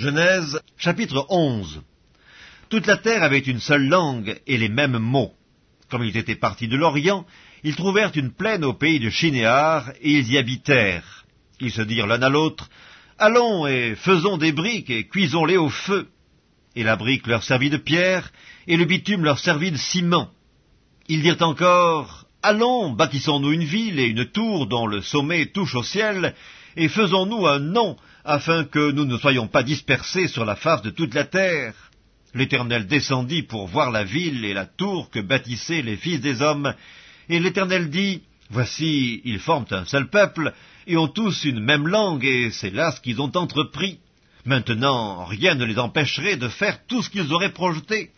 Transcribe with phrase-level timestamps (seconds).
[0.00, 1.82] Genèse chapitre 11
[2.70, 5.34] Toute la terre avait une seule langue et les mêmes mots.
[5.90, 7.26] Comme ils étaient partis de l'Orient,
[7.64, 11.26] ils trouvèrent une plaine au pays de Chinéar, et ils y habitèrent.
[11.60, 12.70] Ils se dirent l'un à l'autre,
[13.18, 16.08] Allons et faisons des briques et cuisons-les au feu.
[16.74, 18.32] Et la brique leur servit de pierre,
[18.66, 20.30] et le bitume leur servit de ciment.
[21.08, 25.82] Ils dirent encore, Allons, bâtissons-nous une ville et une tour dont le sommet touche au
[25.82, 26.34] ciel,
[26.76, 30.90] et faisons-nous un nom, afin que nous ne soyons pas dispersés sur la face de
[30.90, 31.74] toute la terre.
[32.34, 36.74] L'Éternel descendit pour voir la ville et la tour que bâtissaient les fils des hommes,
[37.28, 40.52] et l'Éternel dit, Voici, ils forment un seul peuple,
[40.86, 43.98] et ont tous une même langue, et c'est là ce qu'ils ont entrepris.
[44.44, 48.10] Maintenant, rien ne les empêcherait de faire tout ce qu'ils auraient projeté.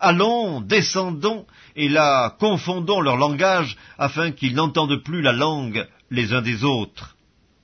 [0.00, 6.42] Allons, descendons, et là confondons leur langage, afin qu'ils n'entendent plus la langue les uns
[6.42, 7.13] des autres.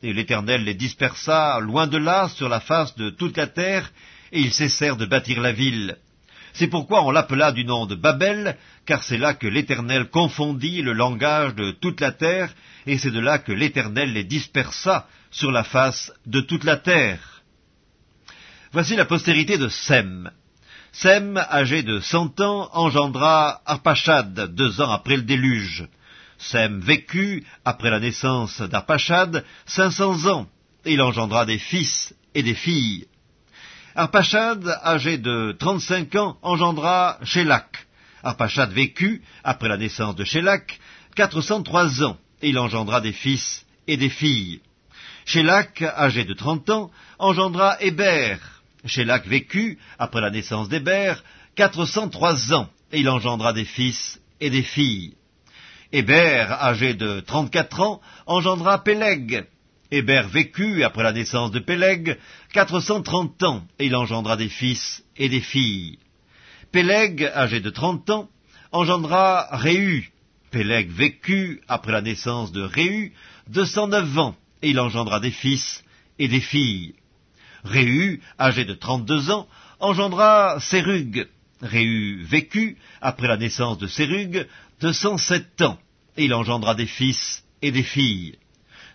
[0.02, 3.92] Et l'Éternel les dispersa loin de là sur la face de toute la terre,
[4.32, 5.96] et ils cessèrent de bâtir la ville.
[6.52, 8.56] C'est pourquoi on l'appela du nom de Babel,
[8.86, 12.52] car c'est là que l'Éternel confondit le langage de toute la terre,
[12.86, 17.42] et c'est de là que l'Éternel les dispersa sur la face de toute la terre.
[18.72, 20.30] Voici la postérité de Sem.
[20.92, 25.86] Sem, âgé de cent ans, engendra Arpachad deux ans après le déluge.
[26.40, 30.46] Sem vécut, après la naissance d'Arpachad, cinq cents ans,
[30.86, 33.06] et il engendra des fils et des filles.
[33.94, 37.86] Arpachad, âgé de trente-cinq ans, engendra Shélak.
[38.22, 40.80] Arpachad vécut, après la naissance de Shélak,
[41.14, 44.60] quatre cent trois ans, et il engendra des fils et des filles.
[45.26, 48.38] Shélak, âgé de trente ans, engendra Héber.
[48.86, 51.16] Shélak vécut, après la naissance d'Héber,
[51.54, 55.14] quatre cent trois ans, et il engendra des fils et des filles.
[55.92, 59.44] Héber, âgé de trente-quatre ans, engendra Péleg.
[59.90, 62.16] Héber vécut, après la naissance de Péleg,
[62.52, 65.98] quatre cent trente ans, et il engendra des fils et des filles.
[66.70, 68.28] Péleg, âgé de trente ans,
[68.70, 70.12] engendra Réhu.
[70.52, 73.12] Péleg vécut, après la naissance de Réhu,
[73.48, 75.82] deux cent neuf ans, et il engendra des fils
[76.20, 76.94] et des filles.
[77.64, 79.48] Réhu, âgé de trente-deux ans,
[79.80, 81.26] engendra Sérug.
[81.62, 84.46] Réhu vécut, après la naissance de Sérug,
[84.80, 85.78] deux cent sept ans,
[86.16, 88.36] et il engendra des fils et des filles.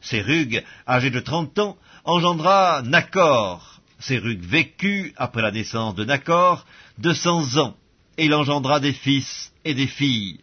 [0.02, 3.82] Sérug, âgé de trente ans, engendra Nacor.
[4.00, 6.66] Sérug vécut, après la naissance de Nacor,
[6.98, 7.76] deux cents ans,
[8.18, 10.40] et il engendra des fils et des filles.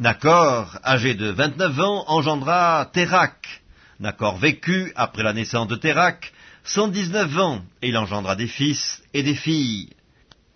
[0.00, 3.62] Nacor, âgé de vingt-neuf ans, engendra Térac.
[4.00, 6.32] Nacor vécut, après la naissance de Térac,
[6.64, 9.90] cent dix-neuf ans, et il engendra des fils et des filles.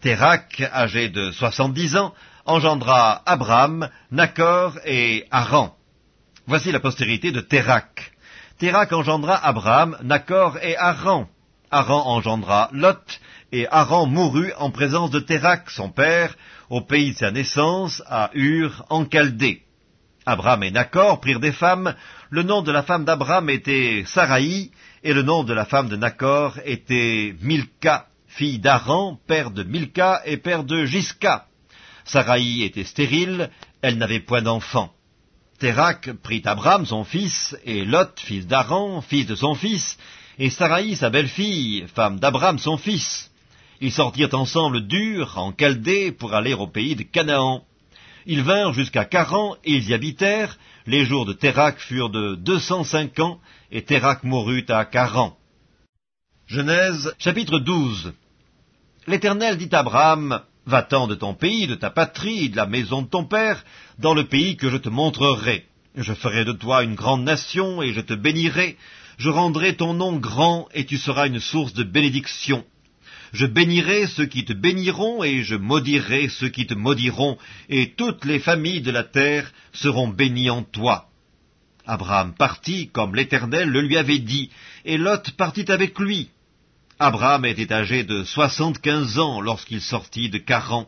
[0.02, 2.12] Térac, âgé de soixante-dix ans,
[2.44, 5.76] engendra Abraham, Nacor et Haran.
[6.48, 8.12] Voici la postérité de Térac.
[8.58, 11.28] Térac engendra Abraham, Nacor et Haran.
[11.70, 13.20] Haran engendra Lot,
[13.52, 16.34] et Haran mourut en présence de Térac, son père,
[16.68, 19.62] au pays de sa naissance, à Ur, en Chaldée.
[20.26, 21.94] Abraham et Nacor prirent des femmes.
[22.28, 24.72] Le nom de la femme d'Abraham était Saraï,
[25.04, 30.22] et le nom de la femme de Nacor était Milka, fille d'Aran, père de Milka
[30.24, 31.46] et père de Gisca.
[32.04, 33.50] Saraï était stérile,
[33.82, 34.90] elle n'avait point d'enfant.
[35.58, 39.98] Térac prit Abraham son fils, et Lot, fils d'Aran, fils de son fils,
[40.38, 43.30] et Saraï sa belle-fille, femme d'Abraham son fils.
[43.82, 47.64] Ils sortirent ensemble d'Ur, en Chaldée, pour aller au pays de Canaan.
[48.24, 50.56] Ils vinrent jusqu'à Caran, et ils y habitèrent.
[50.86, 55.36] Les jours de Térac furent de deux cent cinq ans, et Térac mourut à Caran.
[56.46, 58.14] Genèse, chapitre 12
[59.06, 63.08] L'Éternel dit à Abraham, Va-t'en de ton pays, de ta patrie, de la maison de
[63.08, 63.64] ton père,
[63.98, 65.66] dans le pays que je te montrerai.
[65.96, 68.76] Je ferai de toi une grande nation, et je te bénirai.
[69.18, 72.64] Je rendrai ton nom grand, et tu seras une source de bénédiction.
[73.32, 77.38] Je bénirai ceux qui te béniront, et je maudirai ceux qui te maudiront,
[77.68, 81.08] et toutes les familles de la terre seront bénies en toi.
[81.86, 84.50] Abraham partit, comme l'Éternel le lui avait dit,
[84.84, 86.30] et Lot partit avec lui.
[87.04, 90.86] Abraham était âgé de soixante-quinze ans lorsqu'il sortit de Caran.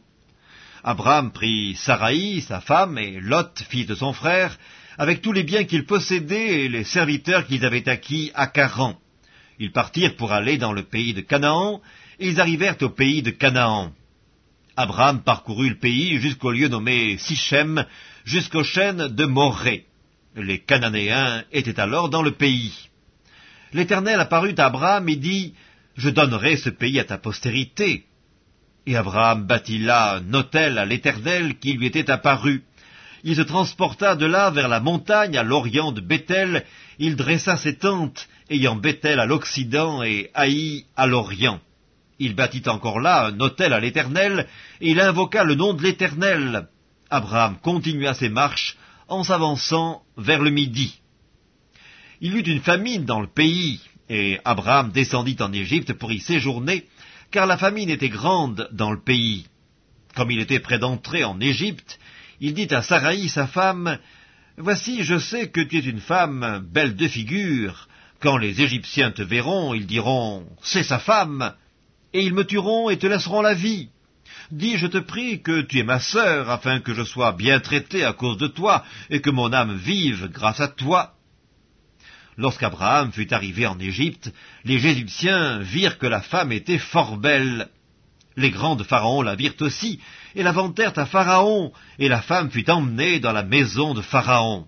[0.84, 4.56] Abraham prit Saraï, sa femme, et Lot, fils de son frère,
[4.96, 8.94] avec tous les biens qu'ils possédaient et les serviteurs qu'ils avaient acquis à Caran.
[9.58, 11.80] Ils partirent pour aller dans le pays de Canaan,
[12.20, 13.90] et ils arrivèrent au pays de Canaan.
[14.76, 17.84] Abraham parcourut le pays jusqu'au lieu nommé Sichem,
[18.24, 19.86] jusqu'aux chaînes de Morée.
[20.36, 22.88] Les Cananéens étaient alors dans le pays.
[23.72, 25.54] L'Éternel apparut à Abraham et dit,
[25.96, 28.04] je donnerai ce pays à ta postérité.
[28.86, 32.64] Et Abraham bâtit là un autel à l'Éternel qui lui était apparu.
[33.22, 36.64] Il se transporta de là vers la montagne à l'orient de Bethel,
[36.98, 41.60] il dressa ses tentes, ayant Bethel à l'occident et Haï à l'orient.
[42.18, 44.46] Il bâtit encore là un autel à l'Éternel,
[44.80, 46.68] et il invoqua le nom de l'Éternel.
[47.08, 48.76] Abraham continua ses marches
[49.08, 51.00] en s'avançant vers le midi.
[52.20, 56.84] Il eut une famine dans le pays, et Abraham descendit en Égypte pour y séjourner,
[57.30, 59.46] car la famine était grande dans le pays.
[60.14, 61.98] Comme il était près d'entrer en Égypte,
[62.40, 63.98] il dit à Saraï, sa femme,
[64.56, 67.88] Voici, je sais que tu es une femme belle de figure.
[68.20, 71.54] Quand les Égyptiens te verront, ils diront, C'est sa femme,
[72.12, 73.88] et ils me tueront et te laisseront la vie.
[74.50, 78.04] Dis, je te prie, que tu es ma sœur, afin que je sois bien traité
[78.04, 81.14] à cause de toi, et que mon âme vive grâce à toi.
[82.36, 84.32] Lorsqu'Abraham fut arrivé en Égypte,
[84.64, 87.68] les Égyptiens virent que la femme était fort belle.
[88.36, 90.00] Les grands de Pharaon la virent aussi,
[90.34, 94.66] et la vantèrent à Pharaon, et la femme fut emmenée dans la maison de Pharaon.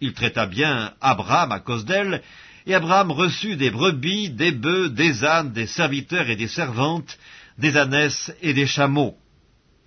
[0.00, 2.22] Il traita bien Abraham à cause d'elle,
[2.66, 7.18] et Abraham reçut des brebis, des bœufs, des ânes, des serviteurs et des servantes,
[7.56, 9.16] des ânesses et des chameaux.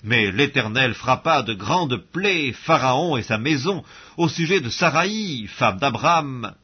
[0.04, 3.84] Mais l'Éternel frappa de grandes plaies Pharaon et sa maison
[4.18, 6.56] au sujet de Saraï, femme d'Abraham.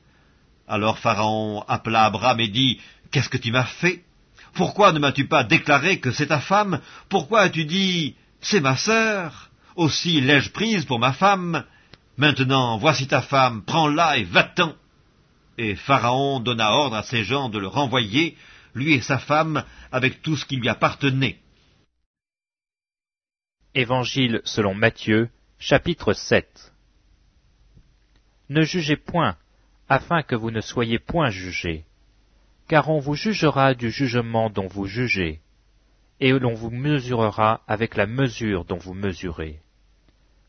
[0.68, 2.82] Alors Pharaon appela Abraham et dit,
[3.12, 4.04] Qu'est-ce que tu m'as fait?
[4.54, 6.82] Pourquoi ne m'as-tu pas déclaré que c'est ta femme?
[7.10, 11.64] Pourquoi as-tu dit, C'est ma sœur Aussi l'ai-je prise pour ma femme.
[12.18, 14.76] Maintenant, voici ta femme, prends-la et va-t'en.
[15.58, 18.36] Et Pharaon donna ordre à ses gens de le renvoyer,
[18.76, 21.40] lui et sa femme, avec tout ce qui lui appartenait.
[23.74, 25.30] Évangile selon Matthieu,
[25.60, 26.74] chapitre 7
[28.50, 29.38] Ne jugez point,
[29.90, 31.86] afin que vous ne soyez point jugés.
[32.68, 35.40] Car on vous jugera du jugement dont vous jugez,
[36.20, 39.60] et l'on vous mesurera avec la mesure dont vous mesurez.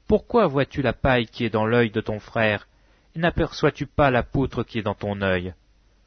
[0.06, 2.66] Pourquoi vois-tu la paille qui est dans l'œil de ton frère,
[3.14, 5.54] et n'aperçois-tu pas la poutre qui est dans ton œil?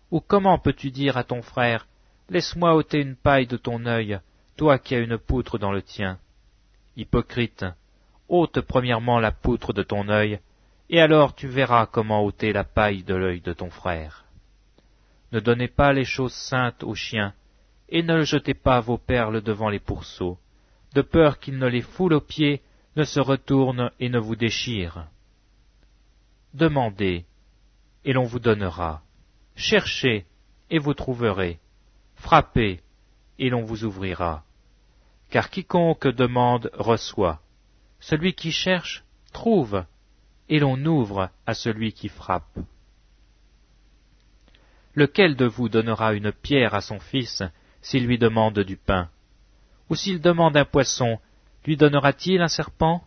[0.09, 1.87] Ou comment peux-tu dire à ton frère,
[2.31, 4.17] Laisse-moi ôter une paille de ton œil,
[4.55, 6.17] toi qui as une poutre dans le tien
[6.95, 7.65] Hypocrite,
[8.29, 10.39] ôte premièrement la poutre de ton œil,
[10.91, 14.25] et alors tu verras comment ôter la paille de l'œil de ton frère.
[15.31, 17.33] Ne donnez pas les choses saintes aux chiens,
[17.87, 20.37] et ne jetez pas vos perles devant les pourceaux,
[20.93, 22.61] de peur qu'ils ne les foulent aux pieds,
[22.97, 25.07] ne se retournent et ne vous déchirent.
[26.53, 27.25] Demandez,
[28.03, 29.01] et l'on vous donnera.
[29.55, 30.25] Cherchez,
[30.69, 31.59] et vous trouverez.
[32.15, 32.81] Frappez,
[33.39, 34.43] et l'on vous ouvrira.
[35.29, 37.39] Car quiconque demande reçoit.
[38.01, 39.85] Celui qui cherche trouve,
[40.51, 42.59] et l'on ouvre à celui qui frappe.
[44.93, 47.41] Lequel de vous donnera une pierre à son fils
[47.81, 49.09] s'il lui demande du pain?
[49.89, 51.19] Ou s'il demande un poisson,
[51.65, 53.01] lui donnera-t-il un serpent?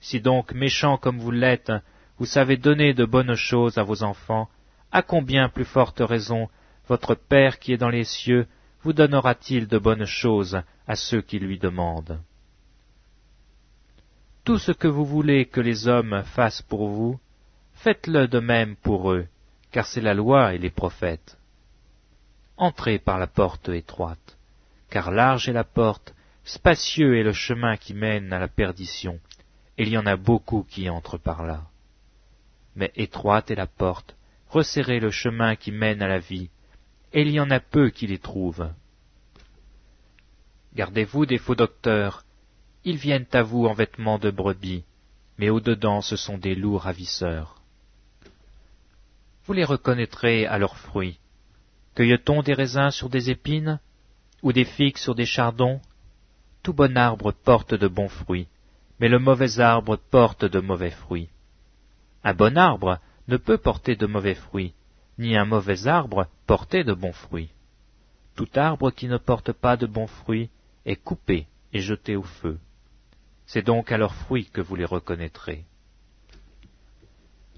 [0.00, 1.72] Si donc, méchant comme vous l'êtes,
[2.18, 4.48] vous savez donner de bonnes choses à vos enfants,
[4.90, 6.48] à combien plus forte raison
[6.88, 8.46] votre Père qui est dans les cieux
[8.82, 12.18] vous donnera-t-il de bonnes choses à ceux qui lui demandent?
[14.46, 17.18] Tout ce que vous voulez que les hommes fassent pour vous,
[17.74, 19.26] faites-le de même pour eux,
[19.72, 21.36] car c'est la loi et les prophètes.
[22.56, 24.38] Entrez par la porte étroite,
[24.88, 26.14] car large est la porte,
[26.44, 29.18] spacieux est le chemin qui mène à la perdition,
[29.78, 31.62] et il y en a beaucoup qui entrent par là.
[32.76, 34.14] Mais étroite est la porte,
[34.48, 36.50] resserrez le chemin qui mène à la vie,
[37.12, 38.70] et il y en a peu qui les trouvent.
[40.76, 42.25] Gardez-vous des faux docteurs,
[42.86, 44.84] ils viennent à vous en vêtements de brebis,
[45.38, 47.60] mais au-dedans ce sont des loups ravisseurs.
[49.44, 51.18] Vous les reconnaîtrez à leurs fruits.
[51.96, 53.80] Cueille-t-on des raisins sur des épines,
[54.40, 55.80] ou des figues sur des chardons?
[56.62, 58.46] Tout bon arbre porte de bons fruits,
[59.00, 61.28] mais le mauvais arbre porte de mauvais fruits.
[62.22, 64.74] Un bon arbre ne peut porter de mauvais fruits,
[65.18, 67.50] ni un mauvais arbre porter de bons fruits.
[68.36, 70.50] Tout arbre qui ne porte pas de bons fruits
[70.84, 72.60] est coupé et jeté au feu.
[73.46, 75.64] C'est donc à leurs fruits que vous les reconnaîtrez.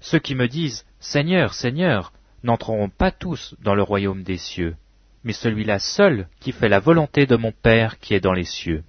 [0.01, 4.75] Ceux qui me disent Seigneur, Seigneur, n'entreront pas tous dans le royaume des cieux,
[5.23, 8.83] mais celui-là seul qui fait la volonté de mon Père qui est dans les cieux.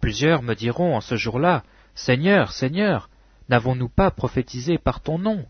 [0.00, 1.64] Plusieurs me diront en ce jour-là,
[1.94, 3.10] Seigneur, Seigneur,
[3.48, 5.44] n'avons-nous pas prophétisé par ton nom?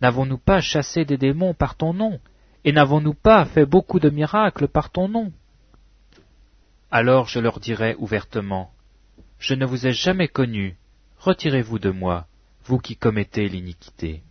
[0.00, 2.18] N'avons-nous pas chassé des démons par ton nom?
[2.64, 5.32] Et n'avons-nous pas fait beaucoup de miracles par ton nom?
[6.90, 8.72] Alors je leur dirai ouvertement,
[9.42, 10.76] je ne vous ai jamais connu,
[11.18, 12.26] retirez-vous de moi,
[12.64, 14.22] vous qui commettez l'iniquité.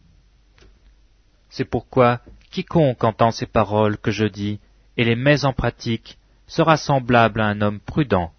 [1.50, 4.62] C'est pourquoi quiconque entend ces paroles que je dis
[4.96, 8.32] et les met en pratique sera semblable à un homme prudent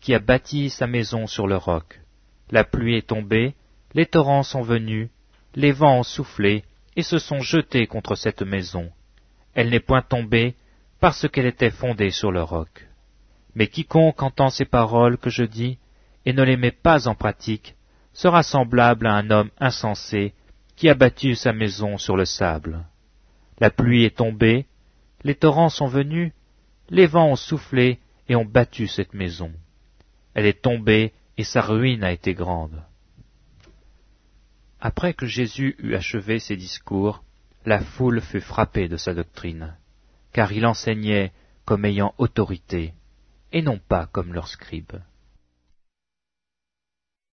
[0.00, 2.00] qui a bâti sa maison sur le roc.
[2.52, 3.54] La pluie est tombée,
[3.94, 5.08] les torrents sont venus,
[5.56, 6.62] les vents ont soufflé
[6.94, 8.92] et se sont jetés contre cette maison.
[9.54, 10.54] Elle n'est point tombée
[11.00, 12.88] parce qu'elle était fondée sur le roc.
[13.56, 15.76] Mais quiconque entend ces paroles que je dis
[16.26, 17.76] et ne les met pas en pratique
[18.12, 20.34] sera semblable à un homme insensé
[20.76, 22.84] qui a bâti sa maison sur le sable.
[23.58, 24.66] La pluie est tombée,
[25.22, 26.32] les torrents sont venus,
[26.88, 27.98] les vents ont soufflé
[28.28, 29.52] et ont battu cette maison.
[30.34, 32.82] Elle est tombée et sa ruine a été grande.
[34.80, 37.22] Après que Jésus eut achevé ses discours,
[37.66, 39.76] la foule fut frappée de sa doctrine,
[40.32, 41.32] car il enseignait
[41.66, 42.94] comme ayant autorité,
[43.52, 45.02] et non pas comme leurs scribes.